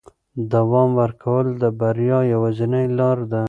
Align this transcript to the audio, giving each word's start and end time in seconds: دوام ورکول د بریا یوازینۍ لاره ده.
دوام 0.53 0.89
ورکول 1.01 1.45
د 1.61 1.63
بریا 1.79 2.19
یوازینۍ 2.33 2.85
لاره 2.97 3.25
ده. 3.31 3.39